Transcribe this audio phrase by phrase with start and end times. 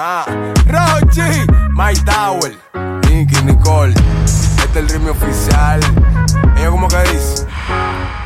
[0.00, 0.24] Ah,
[0.66, 2.56] Rochi, My Tower,
[3.10, 3.94] Nicky, Nicole.
[3.94, 5.80] Este es el ritmo oficial.
[6.56, 7.46] Ella como que dice.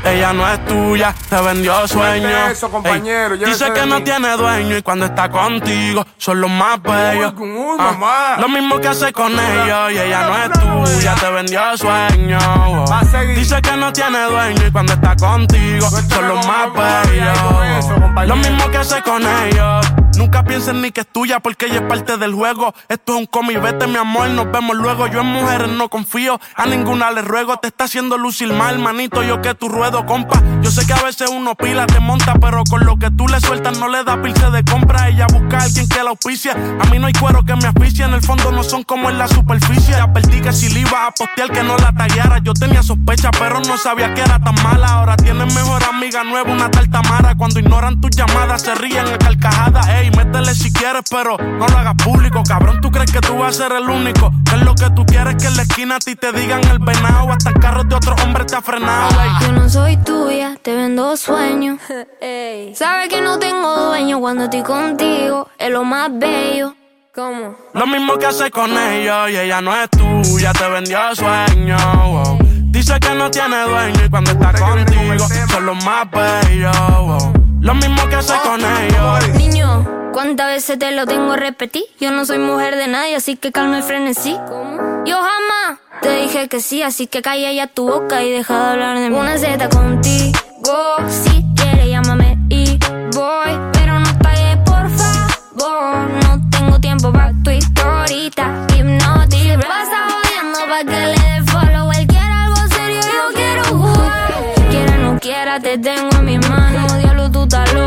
[0.04, 2.30] Ella no es tuya, te vendió sueños.
[2.50, 6.82] eso, compañero, Ey, dice que no tiene dueño y cuando está contigo son los más
[6.82, 7.32] bellos.
[7.38, 10.36] Uy, uy, Ah, lo mismo que hace con ellos y ella no
[10.84, 13.38] es tuya, te vendió seguir.
[13.38, 18.28] Dice que no tiene dueño y cuando está contigo son los más bellos.
[18.28, 19.86] Lo mismo que hace con ellos.
[20.16, 22.74] Nunca pienses ni que es tuya porque ella es parte del juego.
[22.88, 25.06] Esto es un cómic, vete mi amor, nos vemos luego.
[25.06, 27.56] Yo en mujeres no confío, a ninguna le ruego.
[27.56, 30.42] Te está haciendo lucir mal, manito, yo que tu ruedo, compa.
[30.60, 33.40] Yo sé que a veces uno pila, te monta, pero con lo que tú le
[33.40, 35.08] sueltas no le da pilce de compra.
[35.08, 36.52] Ella busca a alguien que la auspicia.
[36.52, 39.18] A mí no hay cuero que me asfixie, en el fondo no son como en
[39.18, 39.94] la superficie.
[39.94, 42.38] Advertí que si le iba a postear que no la tagueara.
[42.38, 44.88] Yo tenía sospecha, pero no sabía que era tan mala.
[44.88, 47.34] Ahora tienes mejor amiga nueva, una tal Tamara.
[47.34, 49.88] Cuando ignoran tus llamadas, se ríen a carcajadas.
[50.02, 52.42] Ey, métele si quieres, pero no lo hagas público.
[52.42, 54.32] Cabrón, tú crees que tú vas a ser el único.
[54.44, 56.80] Que es lo que tú quieres que en la esquina a ti te digan el
[56.80, 57.30] venado.
[57.30, 59.10] Hasta en carros de otro hombre te ha frenado.
[59.20, 59.30] ey.
[59.46, 61.78] Yo no soy tuya, te vendo sueños.
[62.74, 66.74] Sabes que no tengo dueño cuando estoy contigo, es lo más bello.
[67.14, 67.54] ¿Cómo?
[67.74, 71.80] Lo mismo que hace con ellos y ella no es tuya, te vendió sueños.
[71.94, 72.38] wow.
[72.72, 76.76] Dice que no tiene dueño y cuando está contigo son los más bellos.
[77.06, 77.41] wow.
[77.62, 79.28] Lo mismo que hace con ellos.
[79.36, 81.84] Niño, ¿cuántas veces te lo tengo a repetir?
[82.00, 84.36] Yo no soy mujer de nadie, así que calma el frenesí.
[84.48, 85.04] ¿Cómo?
[85.04, 88.70] Yo jamás te dije que sí, así que calla ya tu boca y deja de
[88.72, 89.16] hablar de mí.
[89.16, 92.80] Una Z contigo, si quieres llámame y
[93.14, 96.10] voy, pero no pagues por favor.
[96.24, 99.64] No tengo tiempo para tu historita, hipnotic.
[99.68, 101.92] Pasa jodiendo pa' que le dé follow.
[101.92, 104.34] Él quiere algo serio, yo quiero jugar.
[104.68, 106.71] Quiera no quiera, te tengo en mi mano.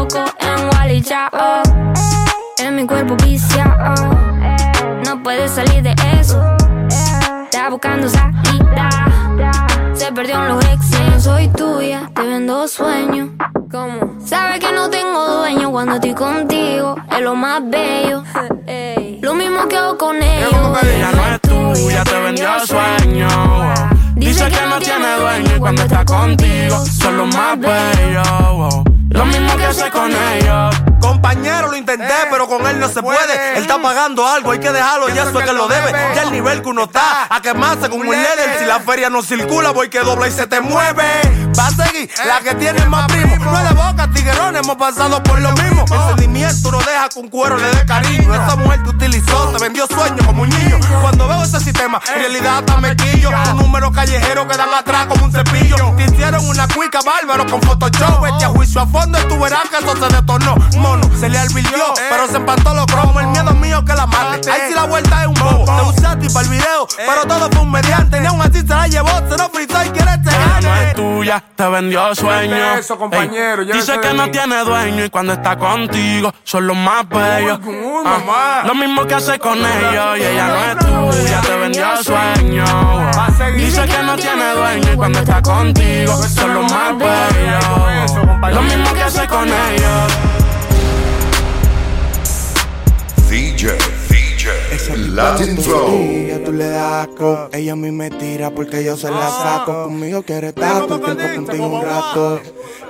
[0.06, 1.64] Loco en Wally Chao.
[2.60, 3.96] En mi cuerpo viciado.
[5.04, 6.42] No puedes salir de eso.
[7.44, 8.90] Está buscando salida.
[9.94, 11.00] Se perdió en los exes.
[11.10, 13.30] No soy tuya, te vendo sueños.
[13.72, 14.16] ¿Cómo?
[14.24, 16.96] Sabes que no tengo dueño cuando estoy contigo.
[17.12, 18.24] Es lo más bello.
[19.22, 20.52] Lo mismo que hago con ellos.
[20.52, 23.36] No es tuya, te vendió sueños.
[23.36, 23.90] wow.
[24.16, 28.85] Dice que no tiene dueño y cuando está contigo son los más bellos.
[29.16, 30.76] Lo mismo que hace con ellos.
[31.00, 33.56] Compañero, lo intenté, pero con él no se puede.
[33.56, 35.92] Él está pagando algo, hay que dejarlo, ya eso es que lo debe.
[36.16, 38.60] Ya el nivel que uno está, a quemarse con un líder.
[38.60, 41.45] Si la feria no circula, voy que dobla y se te mueve.
[41.58, 43.38] Va a seguir la que tiene más primo.
[43.38, 45.86] No es de boca, tiguerón, hemos pasado por lo mismo.
[45.90, 48.34] El sentimiento no deja que un cuero le dé cariño.
[48.34, 50.78] Esa mujer te utilizó, te vendió sueños como un niño.
[51.02, 53.30] Cuando veo ese sistema, en realidad hasta me quillo.
[53.52, 55.94] Un número callejero que dan atrás como un cepillo.
[55.96, 58.26] Te hicieron una cuica bárbaro con Photoshop.
[58.26, 60.56] Este a juicio a fondo y tú verás que eso se detonó.
[60.78, 63.22] Mono, se le alvirtió, pero se empantó los cromos.
[63.22, 64.52] El miedo mío que la mate.
[64.52, 65.66] Ahí sí la vuelta es un bobo.
[65.66, 68.20] Te usaste para el video, pero todo fue un mediante.
[68.20, 70.05] Ni aún así se la llevó, se lo fritó y quiere
[70.96, 72.80] tuya, te vendió sueños.
[72.80, 76.78] eso, compañero, Ey, llévese dice que no tiene dueño y cuando está contigo son los
[76.78, 77.60] más bellos.
[77.66, 80.78] Uy, uy, Ah, lo mismo que hace con ellos y ella no es
[81.18, 82.64] tuya, te vendió seguir.
[83.56, 88.54] Dice que no tiene dueño y cuando está contigo son los más bellos.
[88.54, 90.45] Lo mismo que hace con ellos.
[94.98, 95.90] Latin Flow.
[95.90, 97.50] Ella tú le das asco.
[97.52, 99.86] Ella a mí me tira porque yo se la saco.
[99.86, 102.40] Conmigo quiere el tiempo contigo un rato.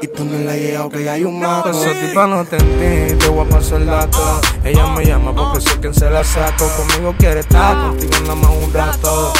[0.02, 1.70] Y tú no le has llegado que ya hay un maco.
[1.70, 4.42] Esa tipa no te entiende, te voy a pasar el dato.
[4.64, 6.68] Ella me llama porque sé que se la saco.
[6.78, 9.34] Conmigo quiere estar, contigo nada más un rato.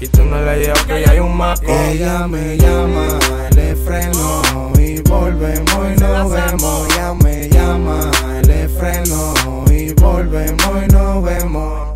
[0.00, 1.62] Y tú no le has llegado que ya hay un maco.
[1.66, 3.18] Ella me llama,
[3.54, 4.42] le freno
[4.78, 6.88] y volvemos y nos vemos.
[6.92, 8.10] Ella me llama,
[8.46, 9.34] le freno
[9.70, 11.91] y volvemos y nos vemos.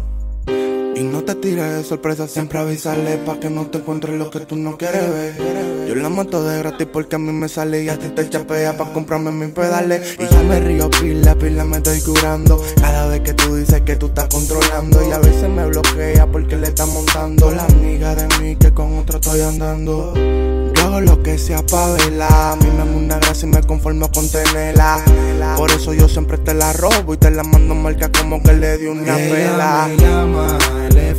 [0.96, 4.40] Y no te tires de sorpresa, siempre avisarle pa' que no te encuentres lo que
[4.40, 5.86] tú no quieres ver.
[5.86, 8.78] Yo la mato de gratis porque a mí me sale y a ti te chapea
[8.78, 10.16] pa' comprarme mis pedales.
[10.18, 12.62] Y ya me río pila, pila me estoy curando.
[12.80, 16.56] Cada vez que tú dices que tú estás controlando y a veces me bloquea porque
[16.56, 20.14] le está montando la amiga de mí que con otro estoy andando.
[20.14, 22.52] Yo hago lo que sea pa' verla.
[22.52, 25.04] A mí me una gracia y me conformo con tenerla.
[25.58, 28.78] Por eso yo siempre te la robo y te la mando marca como que le
[28.78, 29.90] di una pela.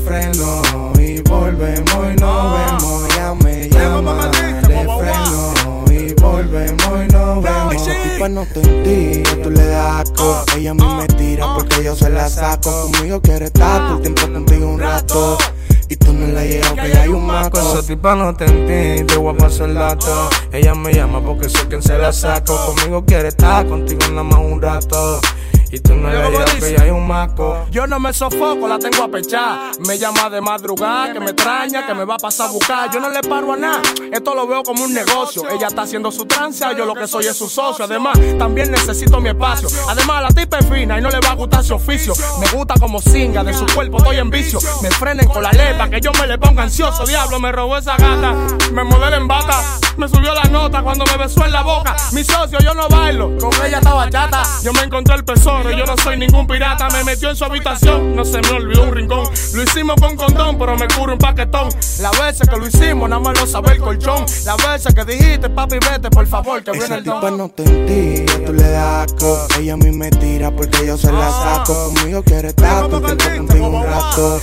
[0.08, 0.62] Freno
[1.00, 3.14] y volvemos y nos vemos.
[3.14, 5.54] Ella me llama, le freno
[5.92, 7.76] y volvemos y nos vemos.
[7.76, 10.46] Esa tipa no te entiende, tú le das asco.
[10.56, 12.90] Ella a mí me tira porque yo se la saco.
[12.92, 15.38] Conmigo quiere estar todo el tiempo contigo un rato.
[15.90, 17.60] Y tú no le has llegado que ya hay un maco.
[17.60, 20.30] Esa tipa no te entiende, te voy a pasar el dato.
[20.52, 22.58] Ella me llama porque sé que se la saco.
[22.66, 25.20] Conmigo quiere estar, contigo nada más un rato.
[25.72, 27.66] Y tú no le digas que ya hay un maco.
[27.72, 29.72] Yo no me sofoco, la tengo a pechar.
[29.86, 32.92] Me llama de madrugada, que me extraña, que me va a pasar a buscar.
[32.92, 33.82] Yo no le paro a nada,
[34.12, 35.44] esto lo veo como un negocio.
[35.50, 37.86] Ella está haciendo su tranza, yo lo que soy es su socio.
[37.86, 39.68] Además, también necesito mi espacio.
[39.90, 42.14] Además, la tipa es fina y no le va a gustar su oficio.
[42.40, 44.60] Me gusta como singa, de su cuerpo estoy en vicio.
[44.82, 47.06] Me frenen con la lepa, que yo me le ponga ansioso.
[47.06, 48.34] Diablo, me robó esa gata,
[48.72, 49.64] me modela en vaca.
[49.98, 51.96] Me subió la nota cuando me besó en la boca.
[52.14, 54.44] Mi socio, yo no bailo, con ella estaba chata.
[54.64, 55.24] Yo me encontré el
[55.58, 56.88] tesoro, yo no soy ningún pirata.
[56.90, 59.28] Me metió en su habitación, no se me olvidó un rincón.
[59.54, 61.70] Lo hicimos con condón, pero me curo un paquetón.
[62.00, 64.26] La veces que lo hicimos, nada más lo sabe el colchón.
[64.46, 67.38] La veces que dijiste, papi, vete, por favor, que viene Esa el tipa don.
[67.38, 69.48] no te entiende, tú le das asco.
[69.60, 71.92] Ella a mí me tira porque yo se la saco.
[71.94, 74.40] Conmigo quiere estar contento contigo un rato.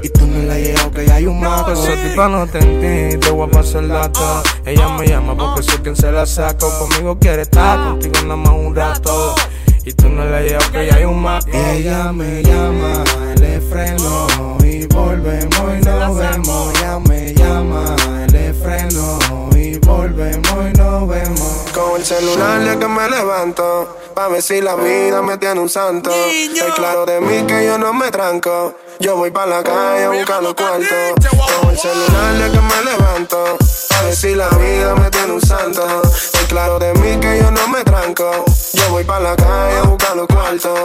[0.00, 1.72] Y tú no le has llegado que ya hay un maco.
[1.72, 4.42] Esa tipa no te entiende, te voy a pasar el dato.
[4.64, 6.70] Ella me llama porque sé quien se la saco.
[6.78, 9.34] Conmigo quiere estar, contigo nada más un rato.
[9.88, 11.24] Y tú no le has llegado que ya hay un.
[11.50, 13.04] Y ella me llama,
[13.40, 14.26] le freno
[14.62, 16.74] y volvemos y nos vemos.
[16.74, 17.96] Ella me llama,
[18.30, 19.18] le freno
[19.56, 21.57] y volvemos y nos vemos.
[21.78, 25.68] Con el celular de que me levanto, pa' ver si la vida me tiene un
[25.68, 26.10] santo.
[26.12, 28.74] Es claro de mí que yo no me tranco.
[28.98, 31.14] Yo voy pa' la calle a buscar los cuartos.
[31.60, 33.56] Con el celular de que me levanto,
[33.90, 36.02] pa' ver si la vida me tiene un santo.
[36.02, 38.28] Es claro de mí que yo no me tranco.
[38.72, 40.80] Yo voy pa' la calle a buscar los cuartos.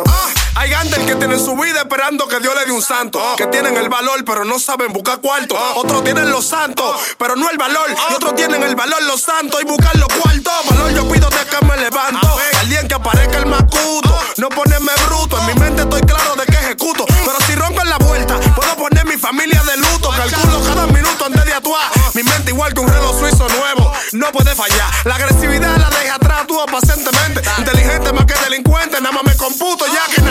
[0.55, 3.19] Hay gentes que tienen su vida esperando que Dios le dé un santo.
[3.37, 5.57] Que tienen el valor, pero no saben buscar cuarto.
[5.75, 7.89] Otros tienen los santos, pero no el valor.
[7.89, 10.53] Y otros tienen el valor, los santos, y buscar los cuartos.
[10.69, 12.37] Valor yo pido de que me levanto.
[12.59, 14.15] Alguien que aparezca el macuto.
[14.37, 15.39] No ponerme bruto.
[15.39, 17.05] En mi mente estoy claro de que ejecuto.
[17.07, 20.09] Pero si ronco en la vuelta, puedo poner mi familia de luto.
[20.11, 21.89] Calculo cada minuto antes de actuar.
[22.13, 23.91] Mi mente igual que un reloj suizo nuevo.
[24.13, 24.89] No puede fallar.
[25.05, 27.41] La agresividad la deja atrás, actúo pacientemente.
[27.57, 29.01] Inteligente más que delincuente.
[29.01, 30.21] Nada más me computo ya que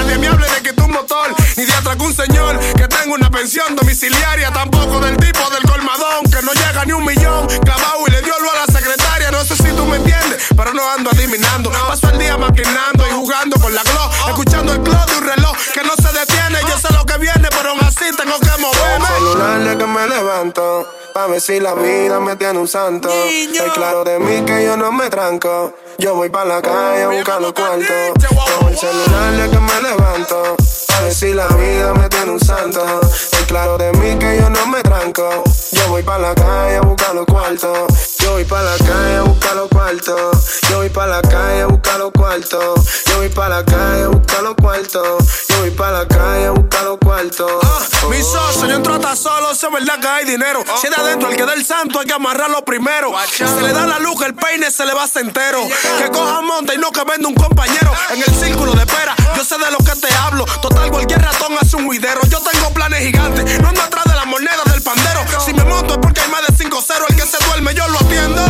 [2.13, 4.53] un señor que tenga una pensión domiciliaria.
[4.53, 7.47] Tampoco del tipo del colmadón que no llega ni un millón.
[7.65, 9.31] Clavado y le dio lo a la secretaria.
[9.31, 11.71] No sé si tú me entiendes, pero no ando adivinando.
[11.71, 14.11] Paso el día maquinando y jugando con la glow.
[14.29, 16.59] Escuchando el clock de un reloj que no se detiene.
[16.69, 19.07] Yo sé lo que viene, pero aún así tengo que el moverme.
[19.07, 23.09] celular de que me levanto, pa' ver si la vida me tiene un santo.
[23.11, 25.75] Es claro de mí que yo no me tranco.
[25.99, 28.13] Yo voy pa' la calle a buscar los cuartos.
[28.59, 30.57] Con el celular de que me levanto,
[30.89, 33.01] pa' ver si la vida me tiene un santo.
[33.03, 35.45] Es claro de mí que yo no me tranco.
[35.73, 38.19] Yo voy pa' la calle a buscar los cuartos.
[38.19, 40.61] Yo voy pa' la calle a buscar los cuartos.
[40.69, 42.81] Yo voy pa' la calle a buscar los cuartos.
[43.07, 45.25] Yo voy pa' la calle a buscar los cuartos.
[45.49, 47.51] Yo voy pa' la calle a buscar los cuartos.
[48.11, 50.65] Mi socio, yo entro hasta solo, es verdad que hay dinero.
[50.81, 53.13] Si es de adentro el que da el santo, hay que amarrarlo primero.
[53.31, 55.61] Se le da la luz, el peine se le va hasta entero.
[55.99, 57.93] Que coja monta y no que venda un compañero.
[58.11, 60.45] En el círculo de espera, yo sé de lo que te hablo.
[60.61, 62.21] Total, cualquier ratón hace un juidero.
[62.29, 65.21] Yo tengo planes gigantes, no ando atrás de la moneda del pandero.
[65.45, 67.05] Si me monto es porque hay más de 5-0.
[67.09, 68.43] El que se duerme, yo lo atiendo.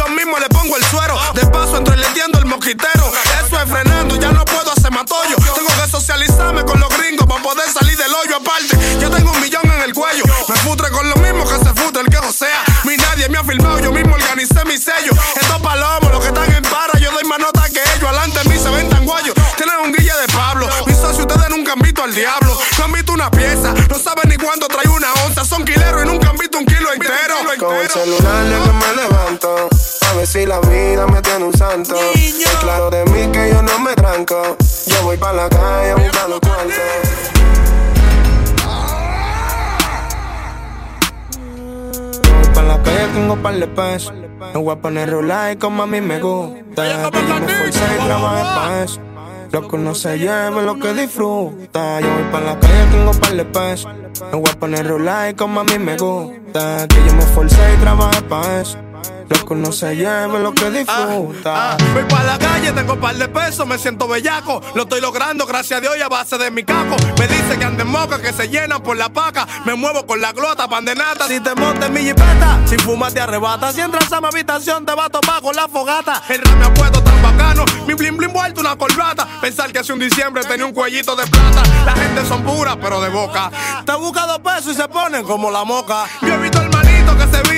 [0.00, 1.20] Yo mismo le pongo el suero.
[1.34, 3.12] De paso, entro y le tiendo el mosquitero.
[3.44, 5.36] Eso es frenando, ya no puedo hacer matollo.
[5.54, 8.78] Tengo que socializarme con los gringos para poder salir del hoyo aparte.
[8.98, 10.24] Yo tengo un millón en el cuello.
[10.48, 12.64] Me futre con lo mismo que se futre el que josea.
[12.84, 15.12] Mi nadie me ha filmado, yo mismo organicé mi sello.
[15.38, 18.08] Estos palomos, los que están en para, yo doy más nota que ellos.
[18.08, 19.34] Adelante de mí se ven tan guayos.
[19.58, 20.66] Tienen un guille de Pablo.
[20.86, 22.58] Mis socios, ustedes nunca han visto al diablo.
[22.78, 25.44] No han visto una pieza, no saben ni cuándo trae una onza.
[25.44, 27.34] Son quileros y nunca han visto un kilo entero.
[27.58, 29.79] Con el celular que me ver
[30.30, 31.96] si la vida me tiene un santo.
[32.14, 34.56] Es claro de mí que yo no me tranco.
[34.86, 36.74] Yo voy pa' la calle a buscar los cuartos.
[42.22, 44.12] Yo voy pa' la calle, tengo par de pesos.
[44.54, 47.10] Me voy a poner rolar como a mí me gusta.
[47.10, 49.00] Que yo me esforcé y trabajé pa' eso.
[49.50, 52.00] Lo que uno se lleva es lo que disfruta.
[52.00, 53.92] Yo voy pa' la calle, tengo par de pesos.
[54.30, 56.86] Me voy a poner rolar como a mí me gusta.
[56.86, 58.78] Que yo me esforcé y trabajé pa' eso.
[59.28, 61.72] Lo que uno se lleva es lo que disfruta.
[61.72, 64.60] Ah, voy para la calle, tengo un par de pesos, me siento bellaco.
[64.74, 66.96] Lo estoy logrando, gracias a Dios, y a base de mi caco.
[67.18, 69.46] Me dice que anden moca, que se llenan por la paca.
[69.64, 71.28] Me muevo con la glota, pan de nata.
[71.28, 73.72] Si te montes mi jipeta, si fumas te arrebata.
[73.72, 76.22] Si entras a mi habitación, te va a topar con la fogata.
[76.28, 79.28] El rap me ha puesto tan bacano, mi blim blim vuelto una corbata.
[79.40, 81.62] Pensar que hace un diciembre tenía un cuellito de plata.
[81.84, 83.50] La gente son puras, pero de boca.
[83.86, 86.06] Te busca dos pesos y se ponen como la moca.
[86.22, 86.59] Yo he visto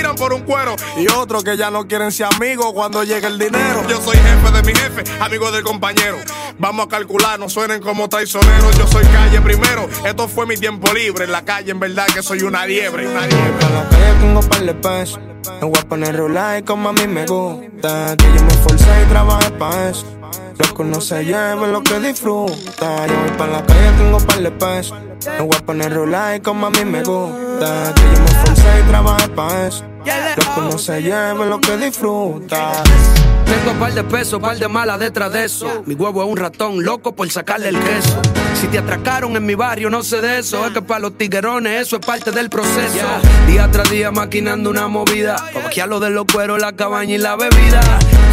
[0.02, 0.76] que viran por un cuero.
[0.96, 3.86] Y otros que ya no quieren ser amigos cuando llegue el dinero.
[3.88, 6.18] Yo soy jefe de mi jefe, amigo del compañero.
[6.58, 8.76] Vamos a calcular, no suenen como traicioneros.
[8.78, 9.88] Yo soy calle primero.
[10.04, 11.24] Esto fue mi tiempo libre.
[11.24, 13.06] En la calle, en verdad, que soy una liebre.
[13.06, 13.52] Una liebre.
[13.60, 15.20] Pa' la calle tengo par de pesos.
[15.60, 18.16] Me voy a poner rolar como a mí me gusta.
[18.16, 20.06] Que yo me esforcé y trabajé pa' eso.
[20.58, 23.06] Loco no se lleve lo que disfruta.
[23.06, 24.98] Yo voy pa' la calle, tengo par de pesos.
[25.26, 27.51] Me voy a poner rola y como a mí me gusta.
[27.62, 29.84] Que yo me esforcé y trabajé pa' eso.
[30.36, 32.72] Loco no se lleve lo que disfruta.
[33.46, 35.84] Tengo par de pesos, par de malas detrás de eso.
[35.86, 38.20] Mi huevo es un ratón loco por sacarle el queso.
[38.60, 40.66] Si te atracaron en mi barrio, no sé de eso.
[40.66, 43.06] Es que para los tiguerones eso es parte del proceso.
[43.46, 45.36] Día tras día maquinando una movida.
[45.36, 47.80] Pa' lo de los cueros, la cabaña y la bebida.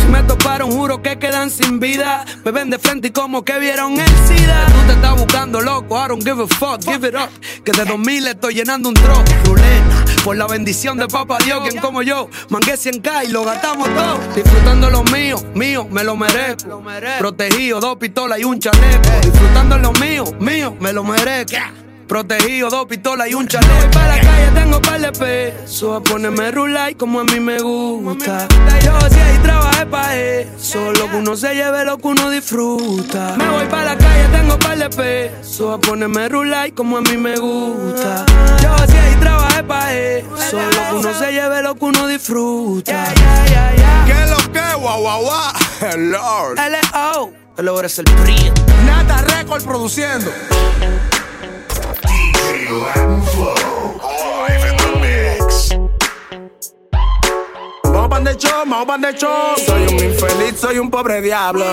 [0.10, 2.26] Me toparon, juro que quedan sin vida.
[2.44, 4.66] Me ven de frente y como que vieron el SIDA.
[4.66, 5.96] Tú te estás buscando, loco.
[5.98, 7.30] I don't give a fuck, give it up.
[7.64, 9.26] Que de 2000 estoy llenando un truck.
[9.46, 12.30] Ruleta, por la bendición de Papá Dios, quien como yo.
[12.50, 14.20] Mangué 100k y lo gastamos todo.
[14.36, 16.82] Disfrutando lo mío, mío, me lo merezco.
[17.20, 19.10] Protegido, dos pistolas y un chaleco.
[19.22, 21.58] Disfrutando lo mío, mío, me lo merezco.
[22.10, 23.72] Protegido, dos pistolas y un chaleco.
[23.72, 25.96] Voy para la calle, tengo par de pesos.
[25.96, 28.48] A ponerme rulay como a mí me gusta.
[28.84, 30.92] Yo sí ahí trabajé pa' eso.
[30.94, 33.36] Lo que uno se lleve, lo que uno disfruta.
[33.38, 35.76] Me voy para la calle, tengo par de pesos.
[35.76, 38.26] A ponerme rulay como a mí me gusta.
[38.60, 40.58] Yo sí ahí trabajé pa' eso.
[40.58, 43.14] Lo que uno se lleve, lo que uno disfruta.
[44.08, 44.74] ¿Qué es lo que?
[44.80, 45.54] Guau, guau, guau.
[45.96, 46.58] Lord.
[46.58, 47.32] L.O.
[47.56, 48.52] El es el PRI.
[48.88, 50.32] Nata Record produciendo.
[58.70, 59.56] De show.
[59.66, 61.66] Soy un infeliz, soy un pobre diablo.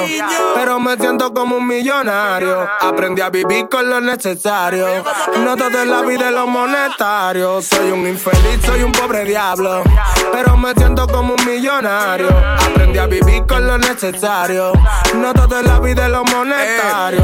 [0.55, 2.67] Pero me siento como un millonario.
[2.81, 4.87] Aprendí a vivir con lo necesario.
[5.45, 7.61] No todo en la vida es lo monetario.
[7.61, 9.83] Soy un infeliz, soy un pobre diablo.
[10.33, 12.29] Pero me siento como un millonario.
[12.29, 14.73] Aprendí a vivir con lo necesario.
[15.17, 17.23] No todo en la vida es lo monetario.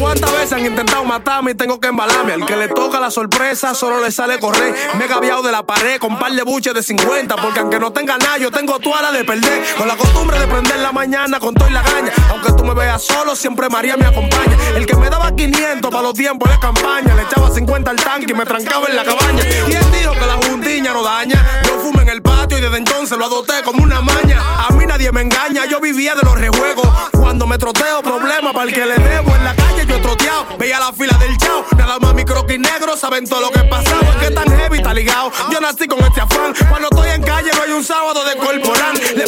[0.00, 2.32] ¿Cuántas veces han intentado matarme y tengo que embalarme?
[2.32, 4.74] Al que le toca la sorpresa solo le sale correr.
[4.98, 7.36] Me he gaviado de la pared con par de buches de 50.
[7.36, 8.78] Porque aunque no tenga nada, yo tengo
[9.10, 9.64] de perder.
[9.76, 12.12] Con la costumbre de prender la mañana con todo y la gaña.
[12.30, 14.56] Aunque tú me veas solo, siempre María me acompaña.
[14.76, 17.14] El que me daba 500 para los tiempos de campaña.
[17.14, 19.42] Le echaba 50 al tanque y me trancaba en la cabaña.
[19.66, 21.62] ¿Quién dijo que la juntiña no daña?
[21.64, 24.40] Yo fumo en el patio y desde entonces lo adopté como una maña.
[24.68, 26.86] A mí nadie me engaña, yo vivía de los rejuegos.
[27.32, 29.34] Cuando me troteo, problema para el que le debo.
[29.34, 31.64] En la calle yo he troteado, veía la fila del chao.
[31.78, 34.18] Nada más mi croquis negro saben todo lo que pasaba.
[34.20, 35.32] Que tan heavy está ligado.
[35.50, 36.52] Yo nací con este afán.
[36.68, 38.98] Cuando estoy en calle no hay un sábado de corporal.
[38.98, 39.24] De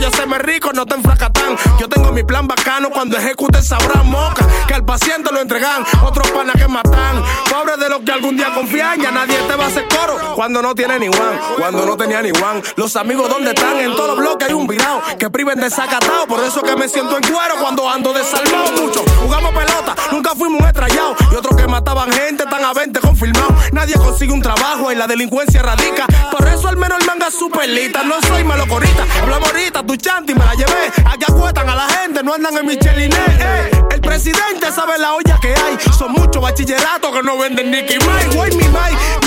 [0.00, 1.56] yo serme rico no te enfracatán.
[1.78, 4.46] Yo tengo mi plan bacano cuando ejecute sabrán moca.
[4.66, 7.22] Que al paciente lo entregan, otros panas que matan.
[7.50, 10.34] Pobre de los que algún día confían, ya nadie te va a hacer coro.
[10.34, 12.62] Cuando no tiene ni one, cuando no tenía ni one.
[12.76, 13.78] Los amigos, ¿dónde están?
[13.78, 16.26] En todos los bloques hay un virado que priven de sacatao.
[16.26, 17.22] Por eso que me siento en
[17.60, 19.04] cuando ando desalmado mucho.
[19.20, 21.14] Jugamos pelota, nunca fuimos un estrellado.
[21.30, 23.72] Y otros que mataban gente están a 20 confirmados.
[23.72, 26.06] Nadie consigue un trabajo y la delincuencia radica.
[26.30, 28.02] Por eso al menos el manga es superlita.
[28.02, 30.92] No soy malocorita, hablamos ahorita, tu chanti me la llevé.
[31.04, 33.16] Aquí acuestan a la gente, no andan en Micheliné.
[33.38, 33.70] Eh.
[33.90, 35.78] El presidente sabe la olla que hay.
[35.96, 38.34] Son muchos bachilleratos que no venden ni Mike.
[38.34, 38.68] Güey, mi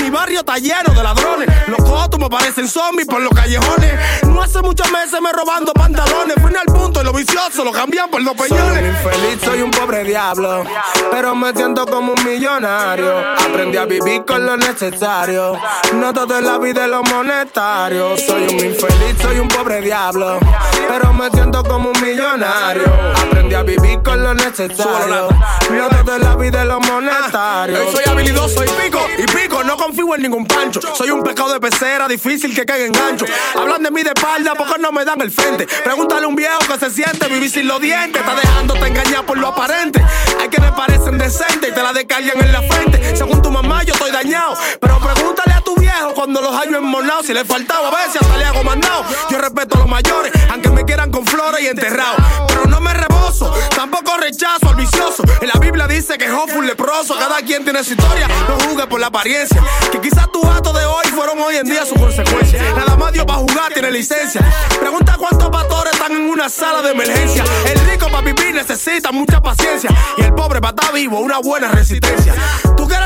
[0.02, 1.48] mi barrio está lleno de ladrones.
[1.68, 3.94] Los cotos parecen zombies por los callejones.
[4.24, 6.36] No hace muchos meses me robando pantalones.
[6.42, 7.72] Fui al punto y los viciosos lo
[8.10, 8.74] por los peñones.
[8.74, 10.64] Soy un infeliz, soy un pobre diablo.
[11.12, 13.20] Pero me siento como un millonario.
[13.38, 15.58] Aprendí a vivir con lo necesario.
[15.96, 18.18] No todo en la vida es lo monetario.
[18.18, 20.40] Soy un infeliz, soy un pobre diablo.
[20.88, 22.86] Pero me siento como un millonario.
[23.16, 25.30] Aprendí a vivir con lo necesario.
[25.72, 27.92] No todo en la vida es lo monetario.
[27.92, 30.82] soy habilidoso y pico, y pico, no confío en ningún pancho.
[30.96, 33.26] Soy un pescado de pecera, difícil que caiga en gancho.
[33.56, 35.68] Hablan de mí de espalda porque no me dan el frente.
[35.84, 37.91] Pregúntale a un viejo que se siente vivir sin los dientes.
[37.92, 40.02] Está dejándote engañar por lo aparente.
[40.40, 43.16] Hay que me parecen decentes y te la descargan en la frente.
[43.18, 44.56] Según tu mamá, yo estoy dañado.
[44.80, 45.91] Pero pregúntale a tu viejo
[46.22, 47.26] cuando los hallo enmornados.
[47.26, 49.04] Si le faltaba a veces hasta le hago mandado.
[49.32, 52.16] Yo respeto a los mayores, aunque me quieran con flores y enterrado.
[52.48, 55.24] Pero no me rebozo, tampoco rechazo al vicioso.
[55.42, 57.16] En la Biblia dice que Job un leproso.
[57.18, 59.64] Cada quien tiene su historia, no juzgue por la apariencia.
[59.92, 62.62] Que quizás tus actos de hoy fueron hoy en día su consecuencia.
[62.76, 64.42] Nada más Dios para jugar tiene licencia.
[64.80, 67.44] Pregunta cuántos pastores están en una sala de emergencia.
[67.66, 69.90] El rico para vivir necesita mucha paciencia.
[70.18, 72.36] Y el pobre para estar vivo, una buena resistencia.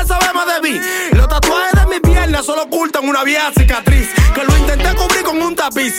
[0.06, 0.80] ¿Tú quieres saber más de mí?
[1.12, 4.08] Los tatuajes de mi pierna solo ocultan una vieja cicatriz.
[4.34, 5.94] Que lo intenté cubrir con un tapiz.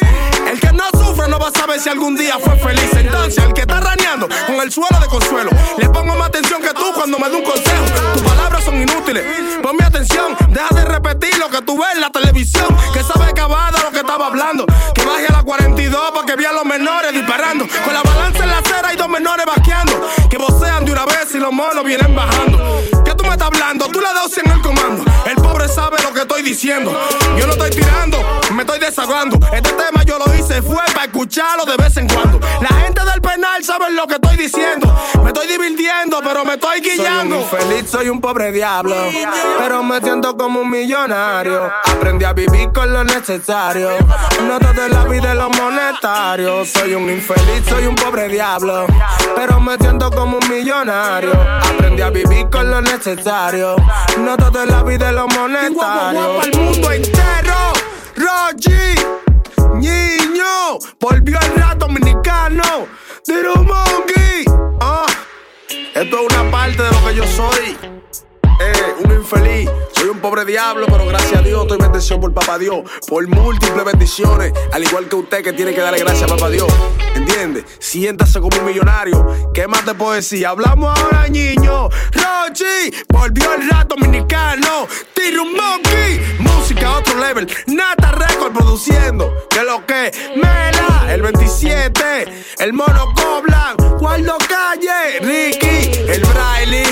[0.49, 2.89] El que no sufre no va a saber si algún día fue feliz.
[2.93, 6.73] Entonces, el que está raneando con el suelo de consuelo, le pongo más atención que
[6.73, 7.83] tú cuando me da un consejo.
[8.13, 9.25] Tus palabras son inútiles.
[9.61, 12.67] Ponme atención, deja de repetir lo que tú ves en la televisión.
[12.93, 14.65] Que sabe acabada lo que estaba hablando.
[14.93, 17.67] Que baje a la 42 para que vean los menores disparando.
[17.83, 20.07] Con la balanza en la acera hay dos menores vaqueando.
[20.29, 22.81] Que vocean de una vez y los monos vienen bajando.
[23.38, 23.88] ¿Qué tú me estás hablando?
[23.89, 25.03] Tú le das en el comando.
[25.25, 26.91] El pobre sabe lo que estoy diciendo.
[27.38, 28.17] Yo no estoy tirando,
[28.53, 29.38] me estoy desahogando.
[29.53, 32.26] Este tema yo lo hice, fue para escucharlo de vez en cuando.
[33.98, 34.96] Lo que estoy diciendo.
[35.24, 37.44] Me estoy divirtiendo, pero me estoy guillando.
[37.50, 38.96] Soy un infeliz, soy un pobre diablo.
[39.58, 41.72] Pero me siento como un millonario.
[41.84, 43.89] Aprendí a vivir con lo necesario.
[44.48, 46.70] No todo la vida de los monetarios.
[46.70, 48.86] Soy un infeliz, soy un pobre diablo.
[49.36, 51.34] Pero me siento como un millonario.
[51.74, 53.75] Aprendí a vivir con lo necesario.
[54.20, 56.46] No todo la vida de los monetarios.
[56.46, 57.74] el mundo entero.
[58.16, 58.96] Rogi,
[59.74, 63.06] niño, volvió el rap dominicano.
[63.27, 64.46] Tiro Monkey.
[64.79, 65.05] Ah,
[65.93, 67.77] esto es una parte de lo que yo soy.
[68.62, 72.57] Eh, un infeliz, soy un pobre diablo, pero gracias a Dios estoy bendecido por Papá
[72.57, 76.50] Dios, por múltiples bendiciones, al igual que usted que tiene que darle gracias a Papá
[76.50, 76.67] Dios.
[77.15, 77.65] ¿Entiende?
[77.79, 79.51] Siéntase como un millonario.
[79.53, 80.48] ¿Qué más te puedo decir?
[80.48, 81.89] Hablamos ahora, niño.
[82.13, 84.88] Rochi, volvió el rap dominicano.
[85.13, 87.46] Tiro un monkey, música a otro level.
[87.67, 89.48] Nata Record produciendo.
[89.50, 90.12] Que lo que?
[91.07, 92.25] El 27,
[92.59, 96.83] el mono Coblan, Guardo Calle, Ricky, el Braille,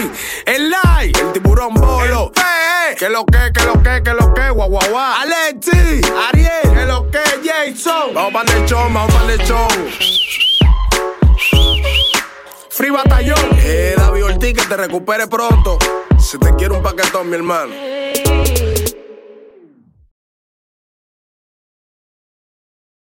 [0.46, 2.32] el Lai, el tiburón bolo.
[2.98, 5.14] Que lo que, que lo que, que lo que, guau guau guau.
[5.22, 8.14] Alexi, Ariel, que lo que, Jason.
[8.14, 9.68] Vamos para el show, vamos para el show.
[12.70, 13.50] Free Batallón.
[13.58, 15.78] Eh, David Ortiz, que te recupere pronto.
[16.20, 17.74] Si te quiero un paquetón, mi hermano.